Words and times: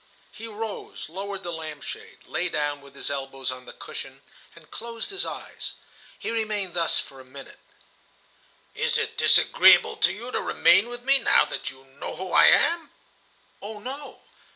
He 0.31 0.47
rose, 0.47 1.09
lowered 1.09 1.43
the 1.43 1.53
lamp 1.53 1.83
shade, 1.83 2.23
lay 2.25 2.49
down 2.49 2.81
with 2.81 2.95
his 2.95 3.11
elbows 3.11 3.51
on 3.51 3.65
the 3.67 3.71
cushion, 3.73 4.23
and 4.55 4.71
closed 4.71 5.11
his 5.11 5.27
eyes. 5.27 5.75
He 6.17 6.31
remained 6.31 6.73
thus 6.73 6.99
for 6.99 7.19
a 7.19 7.23
minute. 7.23 7.59
"Is 8.73 8.97
it 8.97 9.15
disagreeable 9.15 9.97
to 9.97 10.11
you 10.11 10.31
to 10.31 10.41
remain 10.41 10.89
with 10.89 11.03
me, 11.03 11.19
now 11.19 11.45
that 11.45 11.69
you 11.69 11.83
know 11.83 12.15
who 12.15 12.31
I 12.31 12.47
am?" 12.47 12.89
"Oh, 13.61 13.77
no." 13.77 14.21